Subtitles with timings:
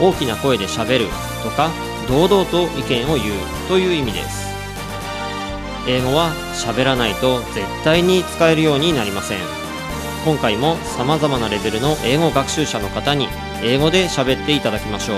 [0.00, 1.06] 大きな声でしゃべる
[1.42, 1.70] とか
[2.08, 3.34] 堂々と意見を言う
[3.68, 4.50] という意味です。
[5.86, 9.38] 英語は喋らないと絶対に使えるようになりません。
[10.24, 13.28] 今回も様々なレベルの英語学習者の方に
[13.62, 15.16] 英語で喋っていただきましょう。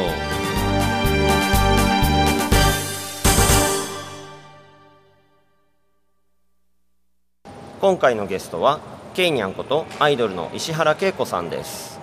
[7.80, 8.78] 今回のゲストは
[9.14, 11.98] ケイニャンことアイドルの石原恵子さんです。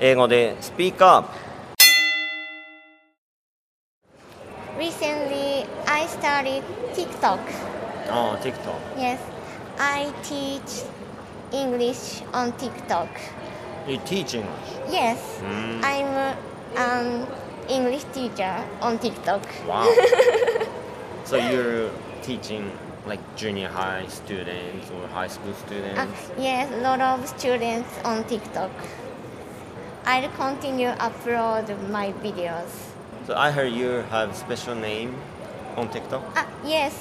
[0.00, 1.49] 英語でスピーカー
[6.18, 6.62] Started
[6.94, 7.40] TikTok.
[8.10, 8.80] Oh, TikTok.
[8.96, 9.20] Yes,
[9.78, 10.82] I teach
[11.52, 13.08] English on TikTok.
[13.86, 14.70] You teach English.
[14.90, 15.80] Yes, Mm.
[15.82, 16.34] I'm uh,
[16.76, 17.26] an
[17.68, 19.42] English teacher on TikTok.
[19.66, 19.86] Wow.
[21.24, 21.90] so you're
[22.22, 22.70] teaching
[23.06, 25.98] like junior high students or high school students?
[25.98, 26.06] Uh,
[26.38, 28.70] yes, a lot of students on TikTok.
[30.04, 32.68] I'll continue upload my videos.
[33.26, 35.14] So I heard you have special name
[35.76, 36.22] on TikTok.
[36.36, 36.94] Ah, yes,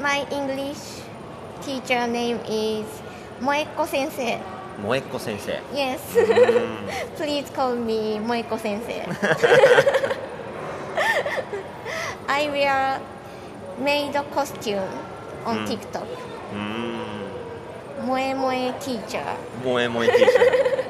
[0.00, 0.78] my English
[1.62, 2.86] teacher name is
[3.40, 4.40] Moeko Sensei.
[4.82, 5.60] Moeko sensei.
[5.74, 6.00] Yes.
[6.14, 7.14] Mm.
[7.16, 9.04] Please call me Moeko Sensei.
[12.28, 13.00] I wear
[13.78, 14.88] maid costume
[15.44, 15.66] on Mm.
[15.68, 16.08] TikTok.
[16.52, 18.06] Mm.
[18.06, 19.36] Moe Moe teacher.
[19.62, 20.84] Moe moe teacher.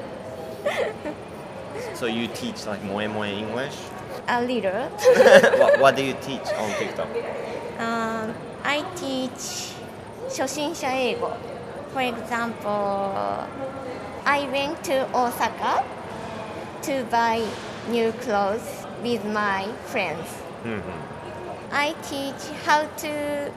[1.95, 3.77] so you teach like moe moe English?
[4.32, 4.90] A little.
[5.60, 7.08] what, what do you teach on TikTok?
[7.80, 9.72] um, I teach
[10.30, 11.30] 初心者英語
[11.94, 13.46] For example,
[14.26, 15.84] I went to Osaka
[16.84, 17.42] to buy
[17.90, 20.28] new clothes with my friends.
[20.64, 20.82] hmm
[21.72, 23.52] I teach how to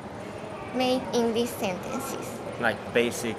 [0.75, 2.27] make English sentences,
[2.61, 3.37] Like basic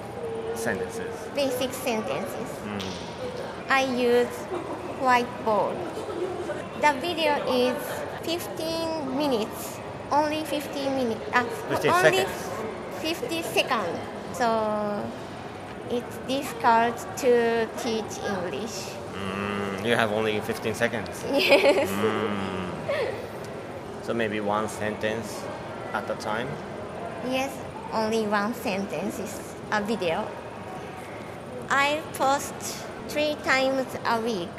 [0.54, 1.12] sentences.
[1.34, 2.48] basic sentences.
[2.66, 2.80] Mm.
[3.70, 4.28] I use
[5.00, 5.76] whiteboard.
[6.81, 7.75] The video is
[8.21, 9.79] 15 minutes,
[10.11, 12.49] only 15 minutes, uh, 15 only seconds.
[13.01, 13.99] 50 seconds.
[14.33, 15.03] So
[15.89, 18.93] it's difficult to teach English.
[19.17, 21.25] Mm, you have only 15 seconds.
[21.33, 21.89] Yes.
[21.89, 23.13] Mm.
[24.03, 25.43] So maybe one sentence
[25.93, 26.47] at a time.
[27.27, 27.51] Yes,
[27.91, 29.33] only one sentence is
[29.71, 30.27] a video.
[31.69, 32.53] I post
[33.09, 34.57] three times a week.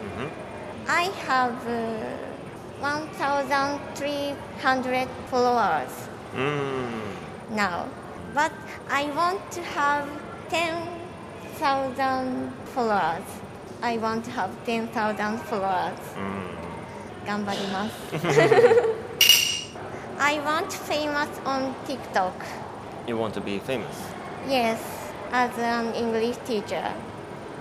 [0.00, 0.45] hmm
[0.87, 1.71] I have uh,
[2.81, 5.91] 1,300 followers
[6.35, 7.03] Mm.
[7.51, 7.85] now,
[8.33, 8.51] but
[8.89, 10.07] I want to have
[10.49, 13.23] 10,000 followers.
[13.83, 15.99] I want to have 10,000 followers.
[16.15, 16.57] Mm.
[17.27, 17.91] 頑張ります。
[20.19, 22.31] I want famous on TikTok.
[23.07, 23.83] You want to be famous.
[24.47, 24.77] Yes,
[25.31, 26.91] as an English teacher.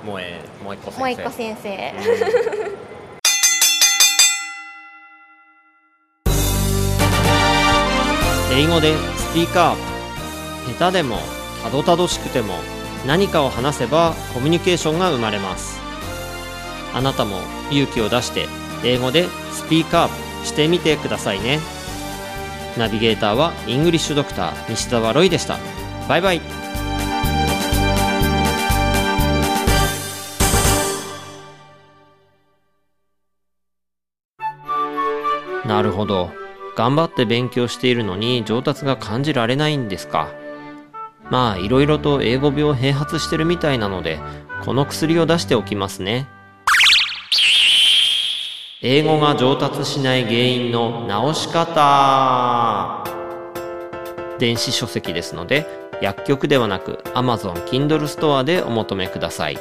[0.04, 1.00] もえ、もう一個先生。
[1.00, 1.92] もう一個先生。
[8.57, 9.75] 英語でスピーカー。
[10.77, 11.17] 下手でも
[11.61, 12.55] たどたどしくても
[13.05, 15.79] 何かを話せばコミュニケーションが生まれます。
[16.93, 18.47] あなたも勇気を出して
[18.83, 21.59] 英語でスピーカーしてみてくださいね。
[22.77, 25.57] ナビゲーターはイングリッシュドクター西澤ロイでした。
[26.07, 26.41] バイバイ。
[35.67, 36.44] なるほど。
[36.75, 40.29] 頑張って勉強しているのに上達が感じられないんですか？
[41.31, 44.19] まあいろいろと英語病併発してるみたいなので
[44.63, 46.27] この薬を出しておきますね。
[48.81, 53.03] 英語が上達しない原因の直し方。
[54.37, 55.65] 電子書籍ですので
[56.01, 59.57] 薬局ではなく Amazon Kindle ストアでお求めください。